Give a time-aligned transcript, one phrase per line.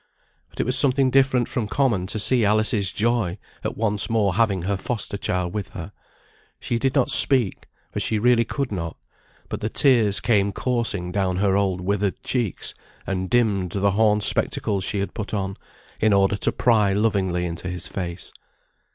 [0.49, 4.63] But it was something different from common to see Alice's joy at once more having
[4.63, 5.91] her foster child with her.
[6.59, 8.97] She did not speak, for she really could not;
[9.47, 12.73] but the tears came coursing down her old withered cheeks,
[13.05, 15.55] and dimmed the horn spectacles she had put on,
[15.99, 18.31] in order to pry lovingly into his face.